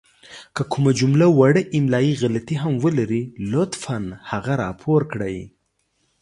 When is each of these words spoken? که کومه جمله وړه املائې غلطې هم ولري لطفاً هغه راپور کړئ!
که 0.55 0.63
کومه 0.71 0.91
جمله 0.99 1.27
وړه 1.37 1.61
املائې 1.77 2.13
غلطې 2.21 2.55
هم 2.63 2.73
ولري 2.85 3.23
لطفاً 3.51 3.99
هغه 4.29 4.53
راپور 4.63 5.01
کړئ! 5.11 5.37